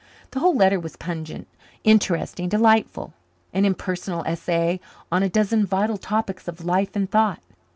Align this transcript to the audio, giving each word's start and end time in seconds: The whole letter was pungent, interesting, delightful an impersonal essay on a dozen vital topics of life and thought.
The 0.31 0.39
whole 0.39 0.55
letter 0.55 0.79
was 0.79 0.95
pungent, 0.95 1.47
interesting, 1.83 2.49
delightful 2.49 3.13
an 3.53 3.65
impersonal 3.65 4.23
essay 4.25 4.79
on 5.11 5.21
a 5.21 5.29
dozen 5.29 5.63
vital 5.63 5.99
topics 5.99 6.47
of 6.47 6.65
life 6.65 6.95
and 6.95 7.07
thought. 7.07 7.39